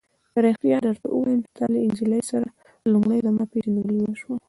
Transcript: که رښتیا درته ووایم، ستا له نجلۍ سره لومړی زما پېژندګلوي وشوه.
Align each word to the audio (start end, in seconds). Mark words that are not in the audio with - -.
که 0.33 0.39
رښتیا 0.45 0.77
درته 0.85 1.07
ووایم، 1.09 1.41
ستا 1.49 1.65
له 1.73 1.79
نجلۍ 1.89 2.21
سره 2.31 2.47
لومړی 2.91 3.19
زما 3.25 3.43
پېژندګلوي 3.51 4.03
وشوه. 4.05 4.35